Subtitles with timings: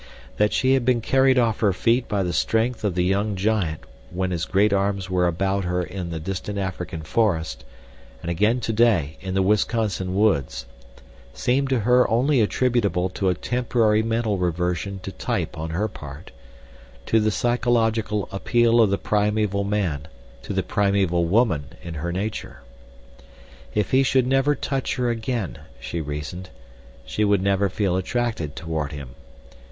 [0.37, 3.81] That she had been carried off her feet by the strength of the young giant
[4.09, 7.63] when his great arms were about her in the distant African forest,
[8.23, 10.65] and again today, in the Wisconsin woods,
[11.35, 17.19] seemed to her only attributable to a temporary mental reversion to type on her part—to
[17.19, 20.07] the psychological appeal of the primeval man
[20.41, 22.61] to the primeval woman in her nature.
[23.75, 26.49] If he should never touch her again, she reasoned,
[27.05, 29.09] she would never feel attracted toward him.